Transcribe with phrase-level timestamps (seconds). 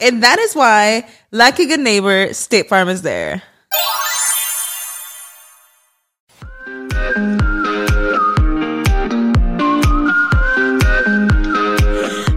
[0.00, 3.42] And that is why, like a good neighbor, State Farm is there.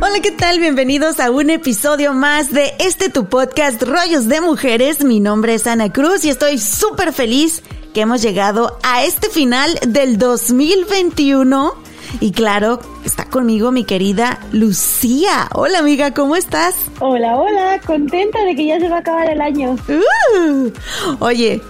[0.02, 0.60] Hola, ¿qué tal?
[0.60, 5.04] Bienvenidos a un episodio más de este tu podcast Rollos de Mujeres.
[5.04, 7.62] Mi nombre es Ana Cruz y estoy súper feliz
[7.94, 11.91] que hemos llegado a este final del 2021.
[12.20, 15.48] Y claro, está conmigo mi querida Lucía.
[15.54, 16.76] Hola amiga, ¿cómo estás?
[17.00, 19.76] Hola, hola, contenta de que ya se va a acabar el año.
[19.88, 20.72] Uh,
[21.20, 21.62] oye,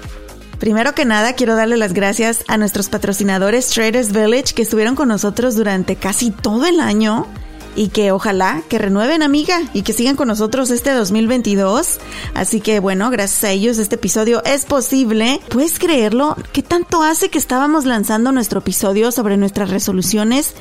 [0.59, 5.07] Primero que nada, quiero darle las gracias a nuestros patrocinadores Traders Village que estuvieron con
[5.07, 7.25] nosotros durante casi todo el año
[7.75, 11.99] y que ojalá que renueven amiga y que sigan con nosotros este 2022.
[12.33, 15.39] Así que bueno, gracias a ellos este episodio es posible.
[15.49, 16.35] ¿Puedes creerlo?
[16.53, 20.55] ¿Qué tanto hace que estábamos lanzando nuestro episodio sobre nuestras resoluciones?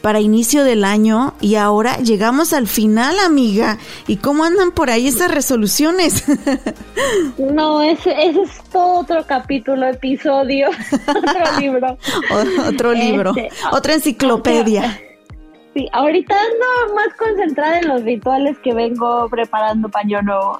[0.00, 3.78] para inicio del año y ahora llegamos al final, amiga.
[4.06, 6.24] ¿Y cómo andan por ahí esas resoluciones?
[7.38, 10.68] No, ese, ese es todo otro capítulo, episodio,
[11.08, 11.98] otro libro.
[12.68, 15.00] otro libro, este, otra enciclopedia.
[15.72, 20.58] Sí, ahorita ando más concentrada en los rituales que vengo preparando para nuevo.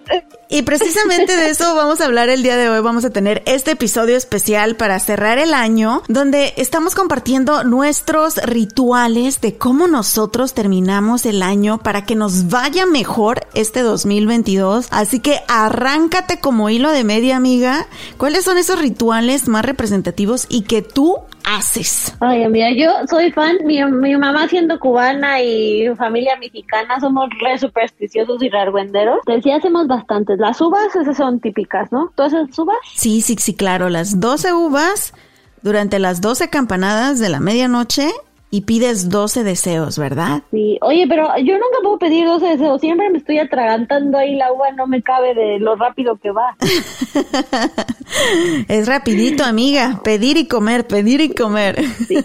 [0.49, 2.81] Y precisamente de eso vamos a hablar el día de hoy.
[2.81, 9.41] Vamos a tener este episodio especial para cerrar el año, donde estamos compartiendo nuestros rituales
[9.41, 14.87] de cómo nosotros terminamos el año para que nos vaya mejor este 2022.
[14.91, 17.89] Así que arráncate como hilo de media, amiga.
[18.17, 22.15] ¿Cuáles son esos rituales más representativos y que tú haces?
[22.21, 23.59] Ay, amiga, yo soy fan.
[23.65, 29.19] Mi, mi mamá siendo cubana y familia mexicana somos re supersticiosos y rargüenderos.
[29.27, 30.39] Decía hacemos bastantes.
[30.39, 32.13] Las uvas esas son típicas, ¿no?
[32.17, 32.79] ¿Tú haces uvas?
[32.95, 33.89] Sí, sí, sí, claro.
[33.89, 35.15] Las 12 uvas
[35.63, 38.11] durante las 12 campanadas de la medianoche
[38.51, 40.43] y pides 12 deseos, ¿verdad?
[40.51, 44.53] Sí, oye, pero yo nunca puedo pedir 12 deseos, siempre me estoy atragantando ahí, la
[44.53, 46.57] uva no me cabe de lo rápido que va.
[48.69, 51.81] es rapidito, amiga, pedir y comer, pedir y comer.
[52.09, 52.17] Sí.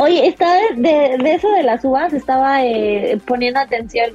[0.00, 4.10] Oye, está de, de, eso de las uvas, estaba eh, poniendo atención,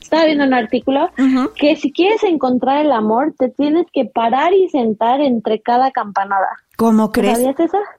[0.00, 1.10] estaba viendo un artículo
[1.56, 6.48] que si quieres encontrar el amor, te tienes que parar y sentar entre cada campanada.
[6.76, 7.38] ¿Cómo crees?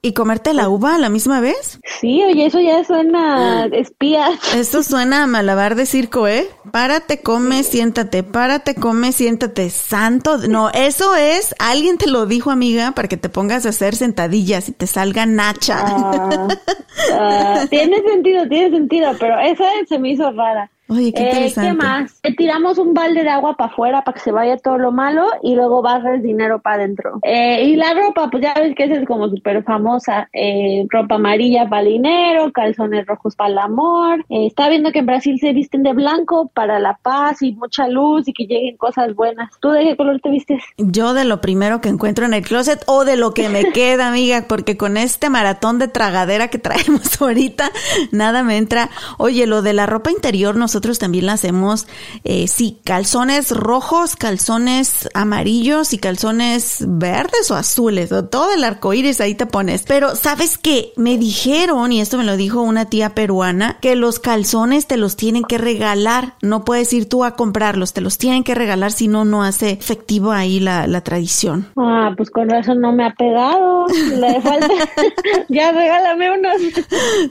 [0.02, 1.80] ¿Y comerte la uva a la misma vez?
[2.00, 4.28] Sí, oye, eso ya suena espía.
[4.54, 6.46] Esto suena a malabar de circo, ¿eh?
[6.70, 9.68] Párate, come, siéntate, párate, come, siéntate.
[9.70, 13.96] Santo, no, eso es, alguien te lo dijo, amiga, para que te pongas a hacer
[13.96, 15.78] sentadillas y te salga nacha.
[15.80, 16.48] Ah,
[17.14, 20.70] ah, tiene sentido, tiene sentido, pero esa se me hizo rara.
[20.90, 21.68] Oye, qué interesante.
[21.68, 22.20] Eh, ¿Qué más?
[22.22, 25.26] Te tiramos un balde de agua para afuera para que se vaya todo lo malo
[25.42, 27.18] y luego barres dinero para adentro.
[27.22, 30.30] Eh, y la ropa, pues ya ves que esa es como súper famosa.
[30.32, 34.24] Eh, ropa amarilla para el dinero, calzones rojos para el amor.
[34.30, 37.86] Eh, está viendo que en Brasil se visten de blanco para la paz y mucha
[37.86, 39.50] luz y que lleguen cosas buenas.
[39.60, 40.62] ¿Tú de qué color te vistes?
[40.78, 44.08] Yo de lo primero que encuentro en el closet o de lo que me queda,
[44.08, 47.70] amiga, porque con este maratón de tragadera que traemos ahorita,
[48.10, 48.88] nada me entra.
[49.18, 51.88] Oye, lo de la ropa interior, nosotros nosotros también la hacemos,
[52.22, 58.94] eh, sí, calzones rojos, calzones amarillos y calzones verdes o azules, o todo del arco
[58.94, 59.82] iris, ahí te pones.
[59.88, 64.20] Pero sabes que me dijeron, y esto me lo dijo una tía peruana, que los
[64.20, 66.34] calzones te los tienen que regalar.
[66.42, 69.70] No puedes ir tú a comprarlos, te los tienen que regalar, si no, no hace
[69.70, 71.66] efectivo ahí la, la tradición.
[71.76, 73.86] Ah, pues con razón no me ha pegado.
[74.14, 74.68] Le falta.
[75.48, 76.62] ya regálame unos.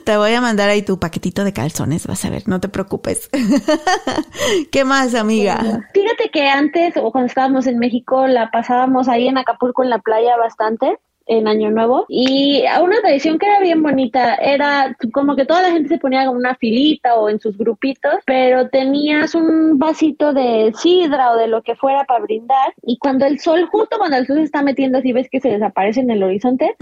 [0.04, 3.30] Te voy a mandar ahí tu paquetito de calzones, vas a ver, no te preocupes.
[4.72, 5.58] ¿Qué más, amiga?
[5.92, 9.98] Fíjate que antes, o cuando estábamos en México, la pasábamos ahí en Acapulco en la
[9.98, 15.36] playa bastante en Año Nuevo y a una tradición que era bien bonita era como
[15.36, 19.34] que toda la gente se ponía como una filita o en sus grupitos, pero tenías
[19.34, 23.68] un vasito de sidra o de lo que fuera para brindar y cuando el sol,
[23.70, 26.74] justo cuando el sol se está metiendo así ves que se desaparece en el horizonte,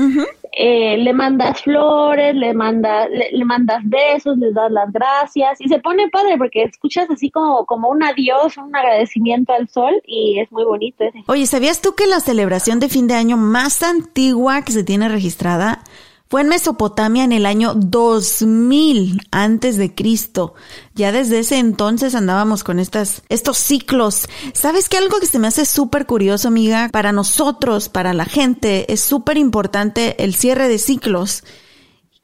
[0.52, 5.81] eh, le mandas flores, le, manda, le, mandas besos, les das las gracias y se
[5.81, 10.50] pone padre porque escuchas así como, como un adiós, un agradecimiento al sol y es
[10.52, 11.25] muy bonito ese.
[11.26, 15.09] Oye, ¿sabías tú que la celebración de fin de año más antigua que se tiene
[15.09, 15.83] registrada
[16.29, 20.55] fue en Mesopotamia en el año 2000 antes de Cristo.
[20.94, 24.29] Ya desde ese entonces andábamos con estas, estos ciclos.
[24.53, 24.97] ¿Sabes qué?
[24.97, 29.38] Algo que se me hace súper curioso, amiga, para nosotros, para la gente, es súper
[29.38, 31.44] importante el cierre de ciclos.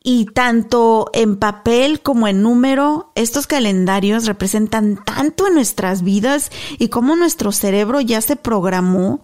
[0.02, 6.88] Y tanto en papel como en número, estos calendarios representan tanto en nuestras vidas y
[6.88, 9.22] cómo nuestro cerebro ya se programó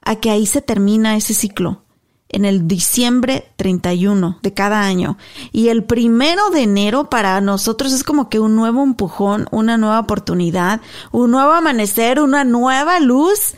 [0.00, 1.85] a que ahí se termina ese ciclo
[2.28, 5.16] en el diciembre 31 de cada año.
[5.52, 10.00] Y el primero de enero para nosotros es como que un nuevo empujón, una nueva
[10.00, 10.80] oportunidad,
[11.12, 13.54] un nuevo amanecer, una nueva luz.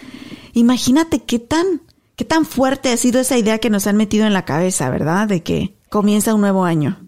[0.52, 1.80] Imagínate qué tan,
[2.16, 5.28] qué tan fuerte ha sido esa idea que nos han metido en la cabeza, ¿verdad?
[5.28, 6.98] De que comienza un nuevo año.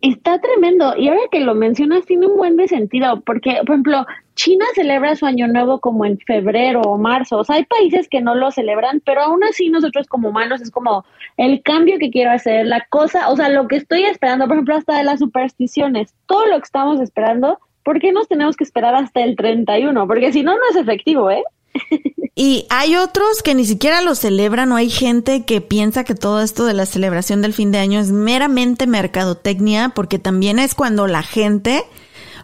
[0.00, 0.94] Está tremendo.
[0.98, 4.04] Y ahora que lo mencionas, tiene un buen de sentido, porque, por ejemplo,
[4.44, 7.38] China celebra su año nuevo como en febrero o marzo.
[7.38, 10.70] O sea, hay países que no lo celebran, pero aún así nosotros como humanos es
[10.70, 11.06] como
[11.38, 14.76] el cambio que quiero hacer, la cosa, o sea, lo que estoy esperando, por ejemplo,
[14.76, 18.94] hasta de las supersticiones, todo lo que estamos esperando, ¿por qué nos tenemos que esperar
[18.94, 20.06] hasta el 31?
[20.06, 21.42] Porque si no, no es efectivo, ¿eh?
[22.36, 26.42] Y hay otros que ni siquiera lo celebran o hay gente que piensa que todo
[26.42, 31.06] esto de la celebración del fin de año es meramente mercadotecnia porque también es cuando
[31.06, 31.84] la gente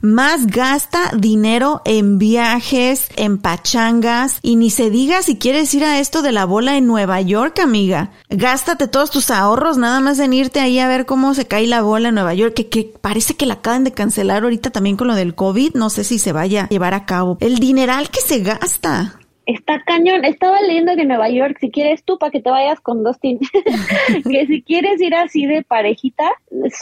[0.01, 6.01] más gasta dinero en viajes, en pachangas y ni se diga si quieres ir a
[6.01, 8.11] esto de la bola en Nueva York, amiga.
[8.29, 11.83] Gástate todos tus ahorros nada más en irte ahí a ver cómo se cae la
[11.83, 15.09] bola en Nueva York, que, que parece que la acaban de cancelar ahorita también con
[15.09, 17.39] lo del COVID, no sé si se vaya a llevar a cabo.
[17.41, 19.20] El dineral que se gasta
[19.53, 20.25] está cañón.
[20.25, 23.11] Estaba leyendo que en Nueva York, si quieres tú, para que te vayas con dos
[23.11, 23.39] Dustin,
[24.31, 26.31] que si quieres ir así de parejita,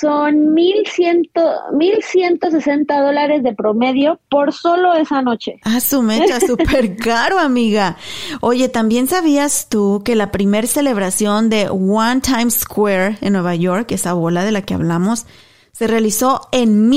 [0.01, 1.41] son mil ciento,
[1.73, 5.57] mil ciento sesenta dólares de promedio por solo esa noche.
[5.65, 7.97] Ah, su mecha, súper caro, amiga.
[8.41, 13.93] Oye, ¿también sabías tú que la primer celebración de One Times Square en Nueva York,
[13.93, 15.27] esa bola de la que hablamos,
[15.73, 16.89] se realizó en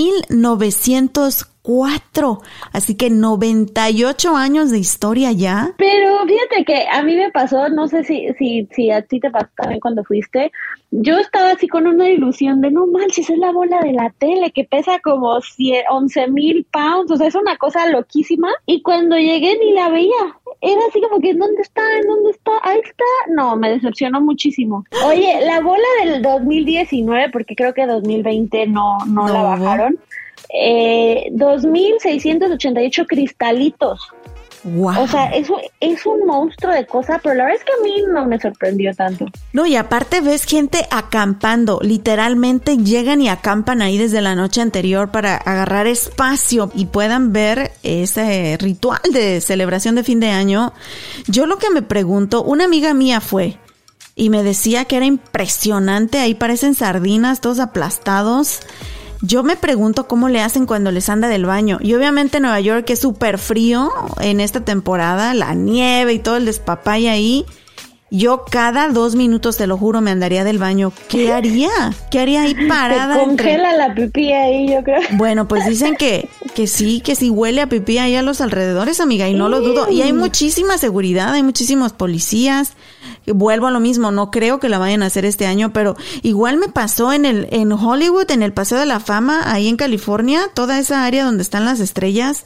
[1.63, 2.41] 1904,
[2.73, 5.73] así que 98 años de historia ya.
[5.77, 9.29] Pero fíjate que a mí me pasó, no sé si, si, si a ti te
[9.29, 10.51] pasó también cuando fuiste,
[10.91, 14.51] yo estaba así con una ilusión de no manches, es la bola de la tele
[14.51, 15.39] que pesa como
[15.89, 18.49] 11 mil pounds, o sea, es una cosa loquísima.
[18.65, 20.11] Y cuando llegué ni la veía,
[20.59, 21.81] era así como que, ¿dónde está?
[22.01, 22.51] ¿En dónde está?
[22.63, 23.05] Ahí está.
[23.29, 24.85] No, me decepcionó muchísimo.
[25.05, 29.97] Oye, la bola del 2019, porque creo que 2020 no, no, la bajaron,
[30.53, 34.11] eh, 2.688 cristalitos.
[34.63, 38.13] O sea, eso es un monstruo de cosa, pero la verdad es que a mí
[38.13, 39.25] no me sorprendió tanto.
[39.53, 45.09] No, y aparte ves gente acampando, literalmente llegan y acampan ahí desde la noche anterior
[45.09, 50.73] para agarrar espacio y puedan ver ese ritual de celebración de fin de año.
[51.27, 53.57] Yo lo que me pregunto, una amiga mía fue
[54.15, 58.59] y me decía que era impresionante, ahí parecen sardinas, todos aplastados.
[59.21, 61.77] Yo me pregunto cómo le hacen cuando les anda del baño.
[61.81, 66.45] Y obviamente Nueva York es súper frío en esta temporada, la nieve y todo el
[66.45, 67.45] despapay ahí.
[68.13, 70.91] Yo cada dos minutos, te lo juro, me andaría del baño.
[71.07, 71.69] ¿Qué haría?
[72.09, 73.17] ¿Qué haría ahí parada?
[73.17, 74.99] Te congela la pipí ahí, yo creo.
[75.13, 78.99] Bueno, pues dicen que, que sí, que sí huele a pipí ahí a los alrededores,
[78.99, 79.89] amiga, y no lo dudo.
[79.89, 82.73] Y hay muchísima seguridad, hay muchísimos policías.
[83.27, 86.57] Vuelvo a lo mismo, no creo que la vayan a hacer este año, pero igual
[86.57, 90.41] me pasó en el, en Hollywood, en el Paseo de la Fama, ahí en California,
[90.53, 92.45] toda esa área donde están las estrellas.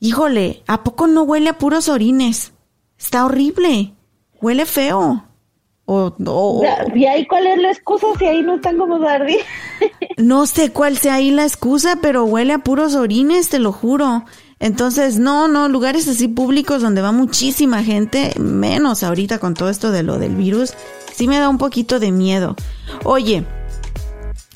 [0.00, 2.52] Híjole, ¿a poco no huele a puros orines?
[2.98, 3.94] Está horrible.
[4.40, 5.24] Huele feo.
[5.90, 6.12] O,
[6.94, 9.38] ¿Y ahí cuál es la excusa si ahí no están como Darby?
[10.18, 14.24] no sé cuál sea ahí la excusa, pero huele a puros orines, te lo juro.
[14.60, 19.90] Entonces, no, no, lugares así públicos donde va muchísima gente, menos ahorita con todo esto
[19.92, 20.72] de lo del virus,
[21.14, 22.56] sí me da un poquito de miedo.
[23.04, 23.44] Oye,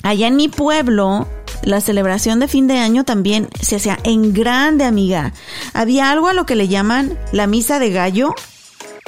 [0.01, 1.27] allá en mi pueblo,
[1.63, 5.33] la celebración de fin de año también se hacía en grande, amiga.
[5.73, 8.33] Había algo a lo que le llaman la misa de gallo.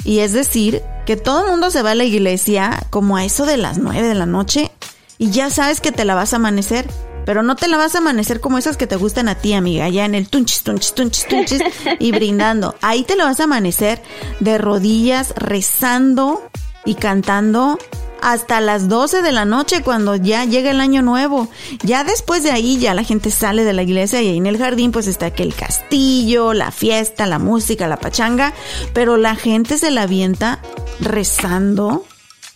[0.04, 3.46] Y es decir, que todo el mundo se va a la iglesia como a eso
[3.46, 4.70] de las nueve de la noche
[5.18, 6.86] y ya sabes que te la vas a amanecer.
[7.26, 9.88] Pero no te la vas a amanecer como esas que te gustan a ti, amiga,
[9.90, 11.60] ya en el tunchis, tunchis, tunchis, tunchis
[11.98, 12.74] y brindando.
[12.80, 14.00] Ahí te la vas a amanecer
[14.40, 16.40] de rodillas, rezando
[16.86, 17.78] y cantando
[18.22, 21.48] hasta las 12 de la noche cuando ya llega el año nuevo.
[21.82, 24.58] Ya después de ahí ya la gente sale de la iglesia y ahí en el
[24.58, 28.52] jardín pues está aquel castillo, la fiesta, la música, la pachanga,
[28.92, 30.60] pero la gente se la avienta
[31.00, 32.04] rezando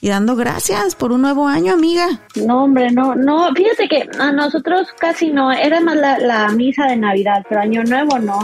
[0.00, 2.06] y dando gracias por un nuevo año, amiga.
[2.34, 6.86] No, hombre, no, no, fíjate que a nosotros casi no, era más la, la misa
[6.86, 8.40] de Navidad, pero año nuevo no.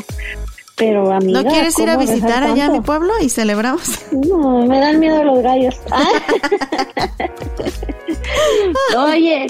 [0.76, 3.98] Pero amiga, ¿No quieres ir a visitar allá a mi pueblo y celebramos?
[4.12, 5.74] No, me dan miedo los gallos.
[8.96, 9.46] Oye,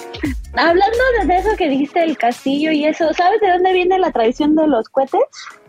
[0.55, 4.55] hablando de eso que dijiste el castillo y eso, ¿sabes de dónde viene la tradición
[4.55, 5.21] de los cohetes?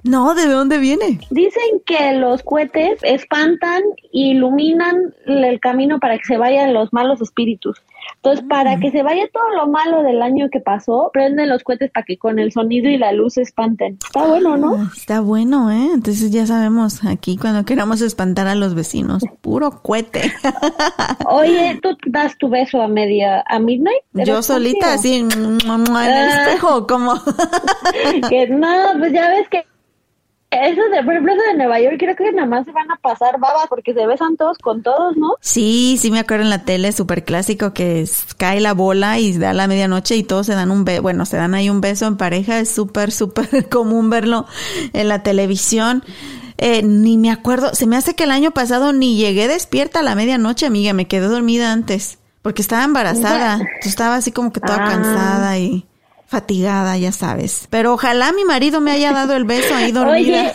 [0.04, 1.20] No, ¿de dónde viene?
[1.30, 7.22] Dicen que los cohetes espantan e iluminan el camino para que se vayan los malos
[7.22, 7.82] espíritus.
[8.16, 11.92] Entonces, para que se vaya todo lo malo del año que pasó, prenden los cohetes
[11.92, 13.98] para que con el sonido y la luz se espanten.
[14.04, 14.76] Está bueno, ¿no?
[14.76, 15.90] Ah, está bueno, ¿eh?
[15.94, 20.34] Entonces ya sabemos aquí cuando queramos espantar a los vecinos, puro cohete.
[21.26, 24.02] Oye, ¿tú das tu beso a media, a midnight?
[24.14, 26.46] Yo solita, así, en el ah.
[26.46, 27.14] espejo, como...
[28.30, 28.68] que no,
[29.00, 29.66] pues ya ves que
[30.50, 33.38] eso de, por ejemplo, de Nueva York, creo que nada más se van a pasar
[33.38, 35.36] babas porque se besan todos con todos, ¿no?
[35.42, 38.06] Sí, sí me acuerdo en la tele, súper clásico, que
[38.38, 41.36] cae la bola y da la medianoche y todos se dan un beso, bueno, se
[41.36, 44.46] dan ahí un beso en pareja, es súper, súper común verlo
[44.94, 46.04] en la televisión.
[46.58, 50.04] Eh, ni me acuerdo, se me hace que el año pasado ni llegué despierta a
[50.04, 54.62] la medianoche, amiga, me quedé dormida antes, porque estaba embarazada, tú estaba así como que
[54.62, 54.90] toda ah.
[54.90, 55.86] cansada y
[56.28, 57.68] fatigada, ya sabes.
[57.72, 60.54] Pero ojalá mi marido me haya dado el beso ahí dormida.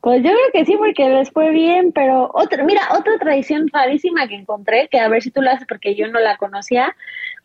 [0.00, 4.26] pues yo creo que sí, porque les fue bien, pero otra, mira, otra tradición rarísima
[4.26, 6.96] que encontré, que a ver si tú la haces porque yo no la conocía,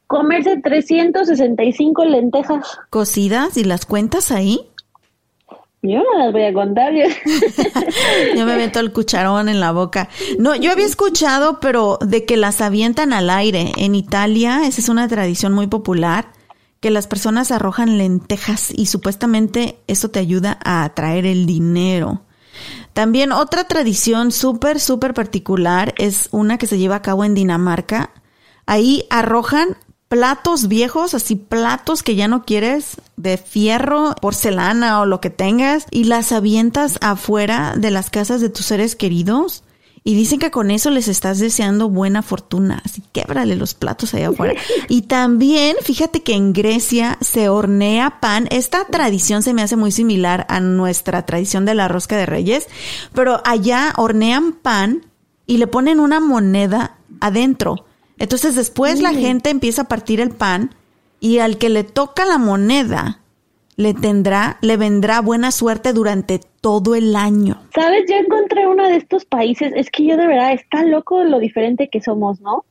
[0.08, 2.80] comerse 365 lentejas.
[2.90, 4.62] ¿Cocidas y las cuentas ahí?
[5.82, 6.94] Yo no las voy a contar.
[6.94, 7.06] Yo,
[8.36, 10.10] yo me meto el cucharón en la boca.
[10.38, 13.72] No, yo había escuchado, pero de que las avientan al aire.
[13.78, 16.39] En Italia, esa es una tradición muy popular
[16.80, 22.22] que las personas arrojan lentejas y supuestamente eso te ayuda a atraer el dinero.
[22.94, 28.12] También otra tradición súper, súper particular es una que se lleva a cabo en Dinamarca.
[28.66, 35.22] Ahí arrojan platos viejos, así platos que ya no quieres, de fierro, porcelana o lo
[35.22, 39.64] que tengas, y las avientas afuera de las casas de tus seres queridos
[40.04, 42.82] y dicen que con eso les estás deseando buena fortuna.
[42.86, 44.54] Así québrale los platos allá afuera.
[44.88, 48.48] Y también, fíjate que en Grecia se hornea pan.
[48.50, 52.68] Esta tradición se me hace muy similar a nuestra tradición de la rosca de reyes.
[53.14, 55.06] Pero allá hornean pan
[55.46, 57.86] y le ponen una moneda adentro.
[58.18, 60.76] Entonces después la gente empieza a partir el pan
[61.20, 63.19] y al que le toca la moneda
[63.80, 67.62] le tendrá, le vendrá buena suerte durante todo el año.
[67.74, 71.40] Sabes, yo encontré uno de estos países, es que yo de verdad está loco lo
[71.40, 72.66] diferente que somos, ¿no?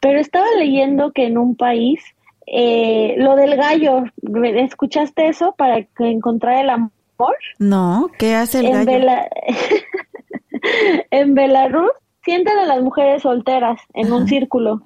[0.00, 2.02] Pero estaba leyendo que en un país,
[2.48, 4.02] eh, lo del gallo,
[4.42, 6.90] ¿escuchaste eso para encontrar el amor?
[7.60, 8.90] No, ¿qué hace el en gallo?
[11.12, 11.92] en Belarus
[12.24, 14.82] sientan a las mujeres solteras en un círculo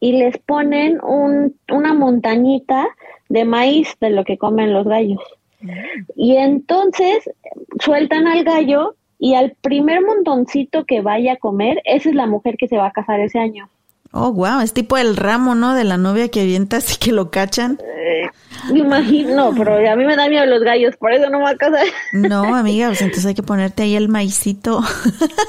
[0.00, 2.88] y les ponen un, una montañita
[3.30, 5.22] de maíz de lo que comen los gallos.
[6.16, 7.30] Y entonces
[7.82, 12.56] sueltan al gallo y al primer montoncito que vaya a comer, esa es la mujer
[12.58, 13.70] que se va a casar ese año.
[14.12, 15.74] Oh, wow, es tipo el ramo, ¿no?
[15.74, 17.78] De la novia que avientas y que lo cachan.
[17.80, 18.28] Eh,
[18.72, 21.50] me imagino, pero a mí me da miedo los gallos, por eso no me va
[21.50, 21.86] a casar.
[22.12, 24.80] No, amiga, pues entonces hay que ponerte ahí el maicito.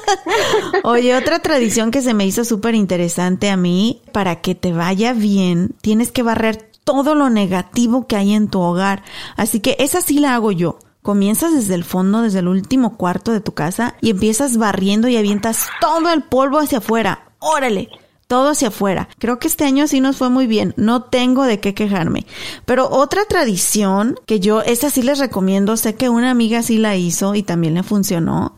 [0.84, 5.12] Oye, otra tradición que se me hizo súper interesante a mí, para que te vaya
[5.12, 9.02] bien, tienes que barrer todo lo negativo que hay en tu hogar.
[9.36, 10.78] Así que esa sí la hago yo.
[11.02, 15.16] Comienzas desde el fondo, desde el último cuarto de tu casa y empiezas barriendo y
[15.16, 17.32] avientas todo el polvo hacia afuera.
[17.40, 17.88] Órale,
[18.28, 19.08] todo hacia afuera.
[19.18, 22.24] Creo que este año sí nos fue muy bien, no tengo de qué quejarme.
[22.64, 26.96] Pero otra tradición que yo, esa sí les recomiendo, sé que una amiga sí la
[26.96, 28.56] hizo y también le funcionó,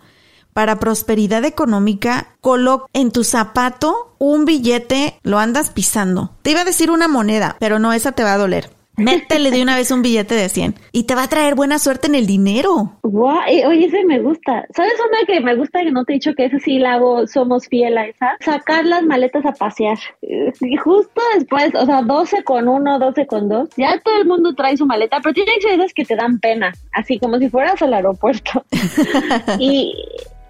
[0.54, 6.30] para prosperidad económica, coloca en tu zapato un billete, lo andas pisando.
[6.42, 8.70] Te iba a decir una moneda, pero no, esa te va a doler.
[8.96, 12.06] Métele de una vez un billete de 100 y te va a traer buena suerte
[12.06, 12.92] en el dinero.
[13.02, 14.66] Guau, eh, oye, ese me gusta.
[14.74, 17.26] ¿Sabes una que me gusta que no te he dicho que ese sí la hago,
[17.26, 18.36] somos fiel a esa?
[18.40, 19.98] Sacar las maletas a pasear.
[20.22, 24.26] Eh, Y justo después, o sea, 12 con uno, 12 con dos, ya todo el
[24.26, 27.38] mundo trae su maleta, pero tienen que ser esas que te dan pena, así como
[27.38, 28.64] si fueras al aeropuerto.
[29.58, 29.92] y,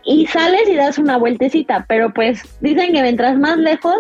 [0.04, 3.96] y sales y das una vueltecita, pero pues dicen que mientras más lejos,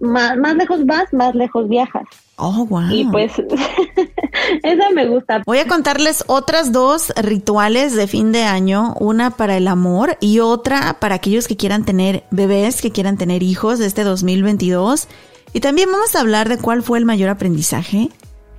[0.00, 2.04] más, más lejos vas, más lejos viajas.
[2.36, 2.88] Oh, wow.
[2.90, 3.32] Y pues
[4.62, 5.42] esa me gusta.
[5.44, 10.38] Voy a contarles otras dos rituales de fin de año, una para el amor y
[10.38, 15.08] otra para aquellos que quieran tener bebés, que quieran tener hijos de este 2022.
[15.52, 18.10] Y también vamos a hablar de cuál fue el mayor aprendizaje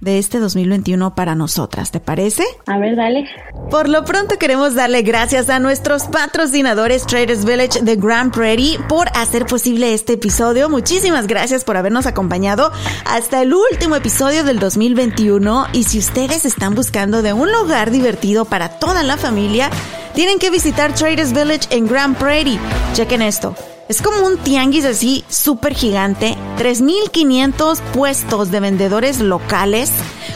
[0.02, 2.44] de este 2021 para nosotras, ¿te parece?
[2.68, 3.28] A ver, dale.
[3.70, 9.08] Por lo pronto queremos darle gracias a nuestros patrocinadores Traders Village de Grand Prairie por
[9.16, 10.70] hacer posible este episodio.
[10.70, 12.72] Muchísimas gracias por habernos acompañado
[13.06, 18.46] hasta el último episodio del 2021 y si ustedes están buscando de un lugar divertido
[18.46, 19.70] para toda la familia,
[20.14, 22.60] tienen que visitar Traders Village en Grand Prairie.
[22.94, 23.56] Chequen esto.
[23.90, 29.90] Es como un tianguis así súper gigante, 3.500 puestos de vendedores locales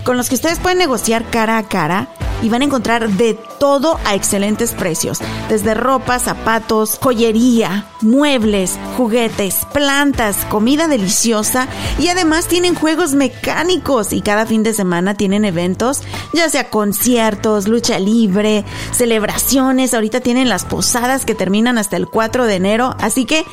[0.03, 2.07] con los que ustedes pueden negociar cara a cara
[2.43, 9.65] y van a encontrar de todo a excelentes precios, desde ropa, zapatos, joyería, muebles, juguetes,
[9.71, 11.69] plantas, comida deliciosa.
[11.99, 16.01] Y además tienen juegos mecánicos y cada fin de semana tienen eventos,
[16.33, 22.45] ya sea conciertos, lucha libre, celebraciones, ahorita tienen las posadas que terminan hasta el 4
[22.45, 23.45] de enero, así que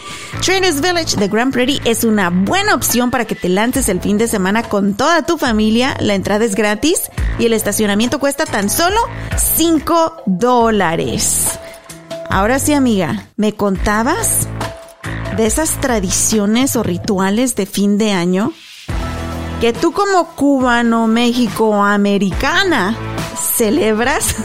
[0.45, 4.19] Traders Village de Grand Prairie es una buena opción para que te lances el fin
[4.19, 8.71] de semana con toda tu familia, la entrada es gratis y el estacionamiento cuesta tan
[8.71, 9.01] solo
[9.37, 11.59] 5 dólares.
[12.29, 14.47] Ahora sí, amiga, ¿me contabas
[15.37, 18.53] de esas tradiciones o rituales de fin de año
[19.61, 22.97] que tú como cubano, México, americana,
[23.57, 24.37] celebras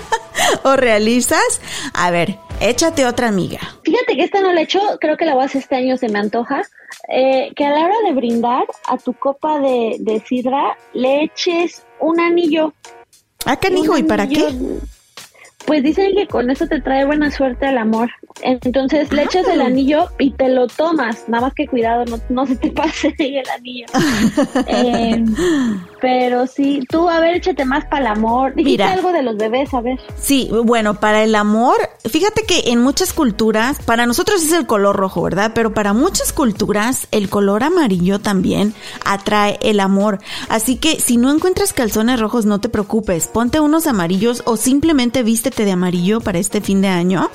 [0.62, 1.60] o realizas?
[1.92, 3.73] A ver, échate otra amiga.
[3.84, 5.96] Fíjate que esta no la he hecho, creo que la voy a hacer este año,
[5.96, 6.62] se me antoja.
[7.08, 11.84] Eh, que a la hora de brindar a tu copa de, de sidra le eches
[12.00, 12.72] un anillo.
[13.44, 14.48] Ah, canijo, ¿y para qué?
[15.66, 18.10] Pues dicen que con eso te trae buena suerte al amor.
[18.42, 19.54] Entonces le echas Ah.
[19.54, 21.26] el anillo y te lo tomas.
[21.28, 23.86] Nada más que cuidado, no, no se te pase el anillo.
[24.66, 25.24] Eh,
[26.04, 28.54] pero sí, tú, a ver, échate más para el amor.
[28.54, 28.92] Dijiste Mira.
[28.92, 29.98] algo de los bebés, a ver.
[30.20, 34.96] Sí, bueno, para el amor, fíjate que en muchas culturas, para nosotros es el color
[34.96, 35.52] rojo, ¿verdad?
[35.54, 38.74] Pero para muchas culturas el color amarillo también
[39.06, 40.18] atrae el amor.
[40.50, 45.22] Así que si no encuentras calzones rojos, no te preocupes, ponte unos amarillos o simplemente
[45.22, 47.30] vístete de amarillo para este fin de año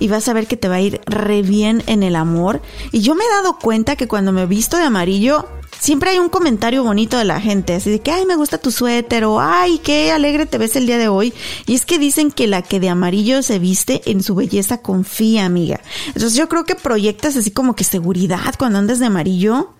[0.00, 2.62] y vas a ver que te va a ir re bien en el amor.
[2.90, 5.46] Y yo me he dado cuenta que cuando me visto de amarillo,
[5.80, 8.72] Siempre hay un comentario bonito de la gente, así de que, ay, me gusta tu
[8.72, 11.32] suéter, o ay, qué alegre te ves el día de hoy.
[11.66, 15.44] Y es que dicen que la que de amarillo se viste en su belleza confía,
[15.44, 15.80] amiga.
[16.08, 19.74] Entonces yo creo que proyectas así como que seguridad cuando andas de amarillo.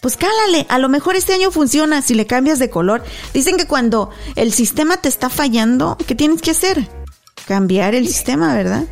[0.00, 3.02] Pues cálale, a lo mejor este año funciona si le cambias de color.
[3.34, 6.88] Dicen que cuando el sistema te está fallando, ¿qué tienes que hacer?
[7.46, 8.84] Cambiar el sistema, ¿verdad?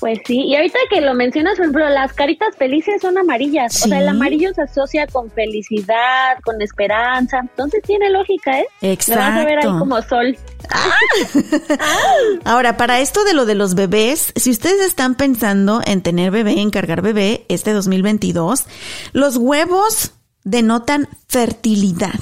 [0.00, 3.84] Pues sí, y ahorita que lo mencionas, por ejemplo, las caritas felices son amarillas.
[3.84, 7.40] O sea, el amarillo se asocia con felicidad, con esperanza.
[7.40, 8.66] Entonces tiene lógica, ¿eh?
[8.80, 9.78] Me vas a ver ahí Exacto.
[9.78, 10.38] como sol.
[12.44, 16.60] Ahora, para esto de lo de los bebés, si ustedes están pensando en tener bebé,
[16.60, 18.66] en cargar bebé este 2022,
[19.12, 20.12] los huevos
[20.44, 22.20] denotan fertilidad.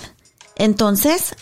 [0.56, 1.36] Entonces,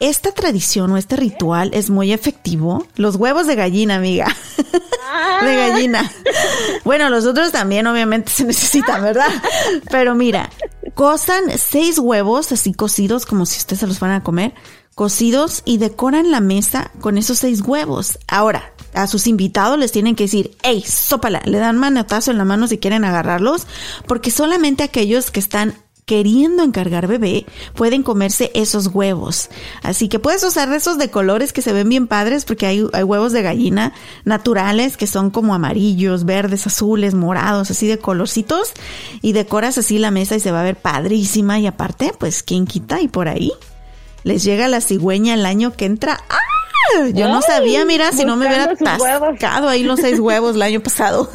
[0.00, 2.86] esta tradición o este ritual es muy efectivo.
[2.96, 4.26] Los huevos de gallina, amiga.
[5.42, 6.10] de gallina.
[6.84, 9.30] Bueno, los otros también obviamente se necesitan, ¿verdad?
[9.90, 10.50] Pero mira,
[10.94, 14.54] cozan seis huevos así cocidos como si ustedes se los fueran a comer,
[14.94, 18.18] cocidos y decoran la mesa con esos seis huevos.
[18.26, 22.44] Ahora, a sus invitados les tienen que decir, hey, sópala, le dan manotazo en la
[22.44, 23.66] mano si quieren agarrarlos,
[24.06, 25.74] porque solamente aquellos que están
[26.08, 27.44] queriendo encargar bebé,
[27.74, 29.50] pueden comerse esos huevos.
[29.82, 33.02] Así que puedes usar esos de colores que se ven bien padres porque hay, hay
[33.02, 33.92] huevos de gallina
[34.24, 38.72] naturales que son como amarillos, verdes, azules, morados, así de colorcitos
[39.20, 42.66] y decoras así la mesa y se va a ver padrísima y aparte, pues quién
[42.66, 43.52] quita y por ahí
[44.24, 46.24] les llega la cigüeña el año que entra.
[46.30, 46.47] ¡Ah!
[47.14, 50.80] Yo no sabía, mira, si no me hubiera atascado ahí los seis huevos el año
[50.80, 51.28] pasado.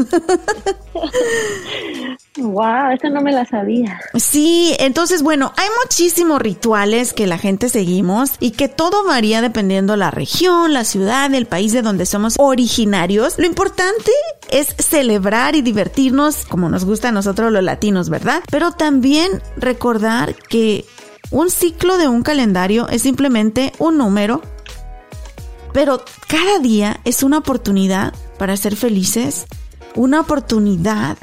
[2.37, 3.99] Wow, eso no me la sabía.
[4.15, 9.95] Sí, entonces bueno, hay muchísimos rituales que la gente seguimos y que todo varía dependiendo
[9.95, 13.35] la región, la ciudad, el país de donde somos originarios.
[13.37, 14.11] Lo importante
[14.49, 18.41] es celebrar y divertirnos como nos gusta a nosotros los latinos, ¿verdad?
[18.49, 20.85] Pero también recordar que
[21.31, 24.43] Un ciclo de un calendario es simplemente un número,
[25.73, 29.45] pero cada día es una oportunidad para ser felices,
[29.95, 31.17] una oportunidad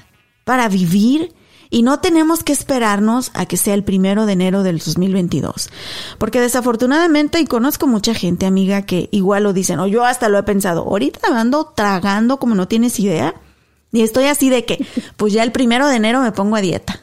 [0.45, 1.33] para vivir
[1.71, 5.71] y no tenemos que esperarnos a que sea el primero de enero del 2022.
[6.19, 10.39] Porque desafortunadamente, y conozco mucha gente, amiga, que igual lo dicen, o yo hasta lo
[10.39, 13.35] he pensado, ahorita ando tragando como no tienes idea.
[13.93, 14.85] Y estoy así de que,
[15.17, 17.01] pues ya el primero de enero me pongo a dieta.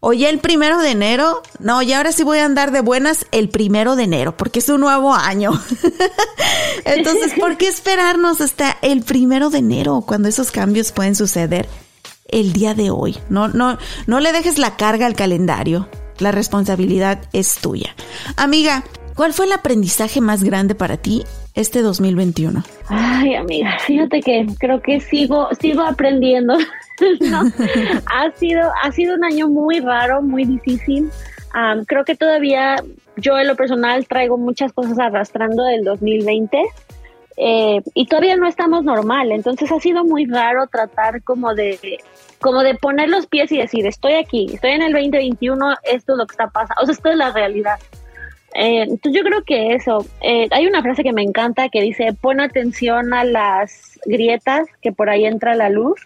[0.00, 3.26] O ya el primero de enero, no, y ahora sí voy a andar de buenas
[3.32, 5.52] el primero de enero, porque es un nuevo año.
[6.84, 11.66] Entonces, ¿por qué esperarnos hasta el primero de enero cuando esos cambios pueden suceder?
[12.28, 13.16] el día de hoy.
[13.28, 15.88] No, no, no le dejes la carga al calendario.
[16.18, 17.94] La responsabilidad es tuya.
[18.36, 18.84] Amiga,
[19.16, 21.24] ¿cuál fue el aprendizaje más grande para ti
[21.54, 22.62] este 2021?
[22.88, 26.56] Ay, amiga, fíjate que creo que sigo, sigo aprendiendo.
[28.06, 31.10] ha sido, ha sido un año muy raro, muy difícil.
[31.86, 32.76] creo que todavía
[33.16, 36.62] yo en lo personal traigo muchas cosas arrastrando del 2020.
[37.38, 41.98] Eh, y todavía no estamos normal, entonces ha sido muy raro tratar como de
[42.40, 46.18] como de poner los pies y decir, estoy aquí, estoy en el 2021, esto es
[46.18, 47.78] lo que está pasando, o sea, esto es la realidad.
[48.54, 52.14] Eh, entonces yo creo que eso, eh, hay una frase que me encanta que dice,
[52.18, 56.00] pon atención a las grietas, que por ahí entra la luz.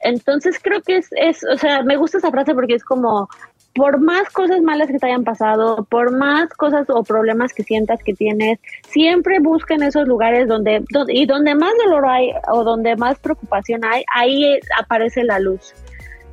[0.00, 3.28] Entonces creo que es, es, o sea, me gusta esa frase porque es como,
[3.74, 8.02] por más cosas malas que te hayan pasado, por más cosas o problemas que sientas
[8.02, 12.96] que tienes, siempre busca en esos lugares donde, y donde más dolor hay o donde
[12.96, 15.72] más preocupación hay, ahí aparece la luz.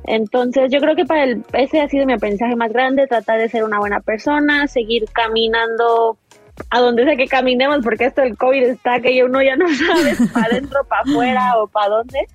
[0.08, 3.48] Entonces yo creo que para el, ese ha sido mi aprendizaje más grande, tratar de
[3.48, 6.18] ser una buena persona, seguir caminando
[6.70, 10.14] a donde sea que caminemos, porque esto del COVID está que uno ya no sabe
[10.32, 12.26] para adentro, para afuera o para dónde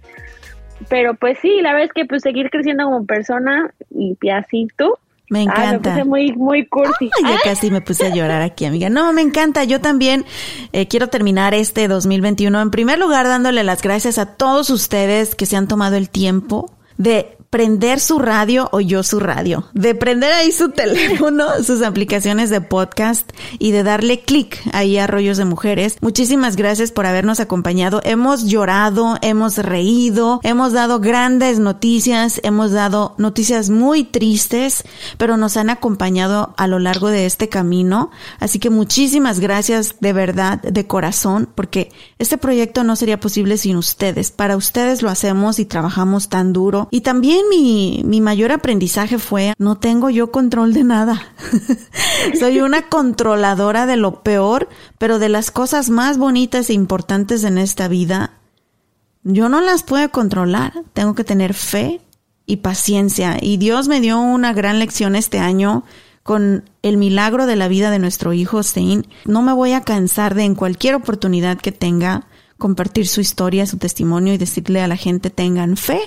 [0.90, 4.94] pero pues sí, la verdad es que pues seguir creciendo como persona y así tú.
[5.30, 5.70] Me encanta.
[5.70, 7.10] Ah, me puse muy, muy cursi.
[7.24, 8.90] ya casi me puse a llorar aquí, amiga.
[8.90, 9.64] No, me encanta.
[9.64, 10.26] Yo también
[10.74, 15.46] eh, quiero terminar este 2021 en primer lugar dándole las gracias a todos ustedes que
[15.46, 20.32] se han tomado el tiempo de prender su radio o yo su radio, de prender
[20.32, 25.46] ahí su teléfono, sus aplicaciones de podcast y de darle clic ahí a Rollos de
[25.46, 25.98] Mujeres.
[26.02, 28.02] Muchísimas gracias por habernos acompañado.
[28.06, 34.84] Hemos llorado, hemos reído, hemos dado grandes noticias, hemos dado noticias muy tristes,
[35.20, 38.10] pero nos han acompañado a lo largo de este camino.
[38.40, 43.78] Así que muchísimas gracias de verdad, de corazón, porque este proyecto no sería posible sin
[43.78, 44.32] ustedes.
[44.32, 46.88] Para ustedes lo hacemos y trabajamos tan duro.
[46.90, 51.34] Y también mi, mi mayor aprendizaje fue, no tengo yo control de nada.
[52.40, 57.58] Soy una controladora de lo peor, pero de las cosas más bonitas e importantes en
[57.58, 58.32] esta vida,
[59.24, 60.74] yo no las puedo controlar.
[60.94, 62.02] Tengo que tener fe
[62.46, 63.38] y paciencia.
[63.42, 65.84] Y Dios me dio una gran lección este año
[66.24, 69.08] con el milagro de la vida de nuestro hijo Stein.
[69.26, 72.28] No me voy a cansar de en cualquier oportunidad que tenga
[72.58, 76.00] compartir su historia, su testimonio y decirle a la gente tengan fe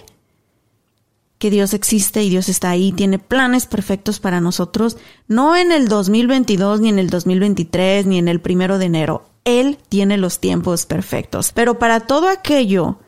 [1.39, 4.97] que Dios existe y Dios está ahí, tiene planes perfectos para nosotros,
[5.29, 9.27] no en el 2022, ni en el 2023, ni en el primero de enero.
[9.45, 11.53] Él tiene los tiempos perfectos.
[11.53, 12.99] Pero para todo aquello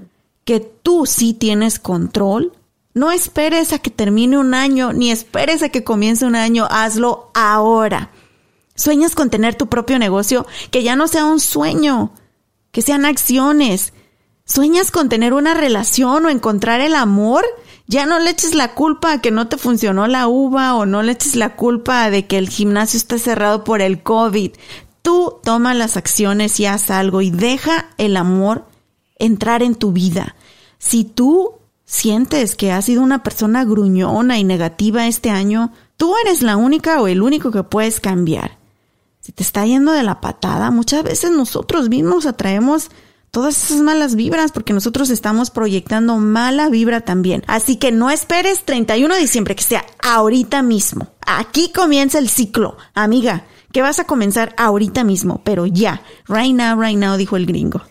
[0.44, 2.52] que tú sí tienes control,
[2.94, 7.30] no esperes a que termine un año, ni esperes a que comience un año, hazlo
[7.34, 8.10] ahora.
[8.74, 12.12] Sueñas con tener tu propio negocio, que ya no sea un sueño,
[12.72, 13.92] que sean acciones.
[14.44, 17.44] Sueñas con tener una relación o encontrar el amor,
[17.88, 21.02] ya no le eches la culpa a que no te funcionó la uva o no
[21.02, 24.52] le eches la culpa de que el gimnasio está cerrado por el COVID.
[25.00, 28.66] Tú toma las acciones y haz algo y deja el amor
[29.18, 30.36] entrar en tu vida.
[30.76, 31.54] Si tú
[31.86, 37.00] sientes que has sido una persona gruñona y negativa este año, tú eres la única
[37.00, 38.58] o el único que puedes cambiar.
[39.20, 42.90] Si te está yendo de la patada, muchas veces nosotros mismos atraemos
[43.30, 47.42] todas esas malas vibras porque nosotros estamos proyectando mala vibra también.
[47.46, 51.08] Así que no esperes 31 de diciembre, que sea ahorita mismo.
[51.26, 56.80] Aquí comienza el ciclo, amiga, que vas a comenzar ahorita mismo, pero ya, right now,
[56.80, 57.82] right now, dijo el gringo.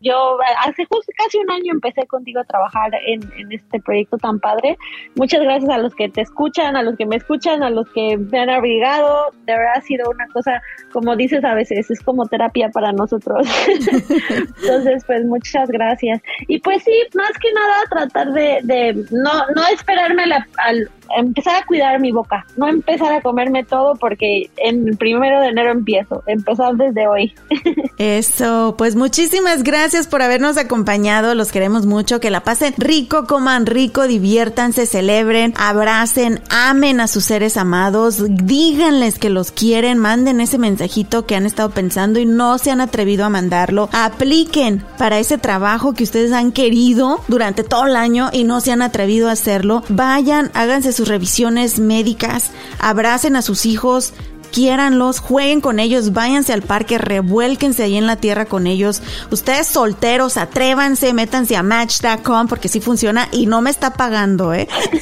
[0.00, 0.86] Yo hace
[1.16, 4.78] casi un año empecé contigo a trabajar en, este proyecto tan padre.
[5.14, 8.16] Muchas gracias a los que te escuchan, a los que me escuchan, a los que
[8.16, 9.30] me han abrigado.
[9.44, 13.46] De verdad ha sido una cosa, como dices a veces, es como terapia para nosotros.
[14.62, 16.22] Entonces, pues muchas gracias.
[16.48, 20.24] Y pues sí, más que nada tratar de, no, no esperarme
[20.56, 25.48] al empezar a cuidar mi boca, no empezar a comerme todo porque en primero de
[25.48, 27.34] enero empiezo, empezar desde hoy.
[27.98, 33.66] Eso, pues muchísimas gracias por habernos acompañado, los queremos mucho, que la pasen rico, coman
[33.66, 40.58] rico, diviértanse, celebren, abracen, amen a sus seres amados, díganles que los quieren, manden ese
[40.58, 45.38] mensajito que han estado pensando y no se han atrevido a mandarlo, apliquen para ese
[45.38, 49.32] trabajo que ustedes han querido durante todo el año y no se han atrevido a
[49.32, 54.14] hacerlo, vayan, háganse sus revisiones médicas, abracen a sus hijos,
[54.52, 59.02] quiéranlos, jueguen con ellos, váyanse al parque, revuélquense ahí en la tierra con ellos.
[59.30, 64.68] Ustedes solteros, atrévanse, métanse a match.com porque sí funciona y no me está pagando, ¿eh?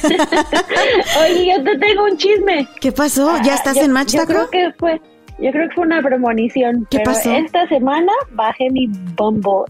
[1.21, 2.67] Oye, yo te tengo un chisme.
[2.79, 3.31] ¿Qué pasó?
[3.43, 4.19] ¿Ya estás Ah, Yo- en match.com?
[4.21, 5.01] Yo creo que fue,
[5.41, 6.87] yo creo que fue una premonición.
[6.89, 7.31] ¿Qué pero pasó?
[7.31, 9.65] Esta semana bajé mi bombo.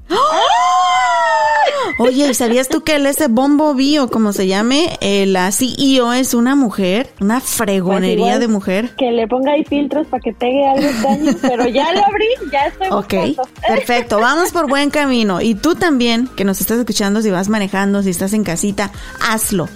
[1.97, 5.51] Oye, ¿y sabías tú que el ese Bombo Bee o como se llame, eh, la
[5.51, 7.09] CEO es una mujer?
[7.19, 8.89] Una fregonería Pues de mujer.
[8.97, 12.67] Que le ponga ahí filtros para que pegue algo extraño, pero ya lo abrí, ya
[12.67, 13.43] estoy Ok, buscando.
[13.67, 15.41] perfecto, vamos por buen camino.
[15.41, 18.91] Y tú también, que nos estás escuchando, si vas manejando, si estás en casita,
[19.29, 19.67] hazlo.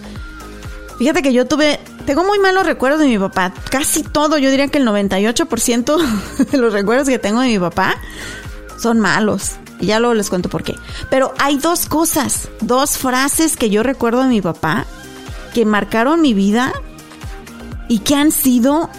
[0.98, 3.54] Fíjate que yo tuve, tengo muy malos recuerdos de mi papá.
[3.70, 7.96] Casi todo, yo diría que el 98% de los recuerdos que tengo de mi papá
[8.80, 9.52] son malos.
[9.80, 10.76] Y ya luego les cuento por qué.
[11.10, 14.86] Pero hay dos cosas, dos frases que yo recuerdo de mi papá
[15.54, 16.74] que marcaron mi vida
[17.90, 18.90] y que han sido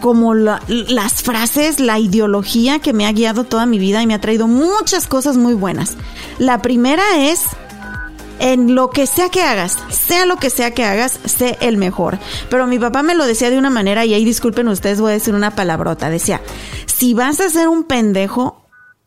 [0.00, 4.14] como la- las frases, la ideología que me ha guiado toda mi vida y me
[4.14, 5.96] ha traído muchas cosas muy buenas.
[6.38, 7.40] La primera es,
[8.40, 12.18] en lo que sea que hagas, sea lo que sea que hagas, sé el mejor.
[12.48, 15.14] Pero mi papá me lo decía de una manera, y ahí disculpen ustedes, voy a
[15.14, 16.10] decir una palabrota.
[16.10, 16.40] Decía,
[16.86, 18.66] si vas a ser un pendejo,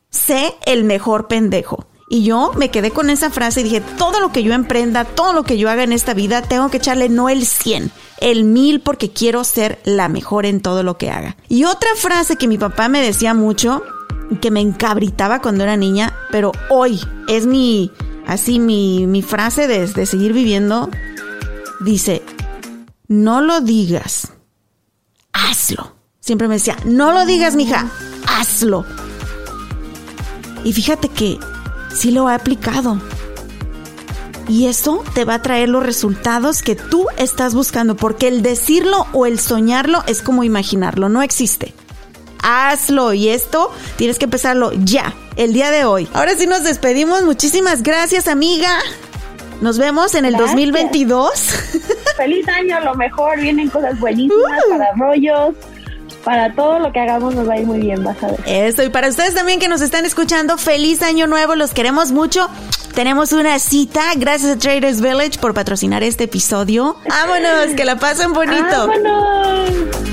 [0.09, 1.87] sé el mejor pendejo.
[2.09, 5.33] Y yo me quedé con esa frase y dije, todo lo que yo emprenda, todo
[5.33, 8.81] lo que yo haga en esta vida, tengo que echarle no el 100, el 1000
[8.81, 11.37] porque quiero ser la mejor en todo lo que haga.
[11.49, 13.81] Y otra frase que mi papá me decía mucho,
[14.41, 17.91] que me encabritaba cuando era niña, pero hoy es mi,
[18.27, 20.89] así mi, mi frase de, de seguir viviendo,
[21.81, 22.23] dice,
[23.07, 24.33] no lo digas,
[25.33, 25.95] hazlo.
[26.19, 27.89] Siempre me decía, no lo digas, mija,
[28.27, 28.85] hazlo.
[30.63, 31.37] Y fíjate que
[31.95, 32.99] sí lo he aplicado.
[34.47, 39.07] Y eso te va a traer los resultados que tú estás buscando, porque el decirlo
[39.13, 41.73] o el soñarlo es como imaginarlo, no existe.
[42.43, 46.07] Hazlo y esto tienes que empezarlo ya, el día de hoy.
[46.13, 48.77] Ahora sí nos despedimos, muchísimas gracias amiga.
[49.61, 50.51] Nos vemos en el Gracias.
[50.51, 51.31] 2022.
[52.17, 54.71] Feliz año, lo mejor, vienen cosas buenísimas Uh.
[54.71, 55.55] para rollos,
[56.25, 58.39] para todo lo que hagamos nos va a ir muy bien, vas a ver.
[58.45, 62.49] Eso, y para ustedes también que nos están escuchando, feliz año nuevo, los queremos mucho.
[62.93, 66.97] Tenemos una cita, gracias a Traders Village por patrocinar este episodio.
[67.07, 68.87] Vámonos, que la pasen bonito.
[68.87, 70.12] ¡Vámonos!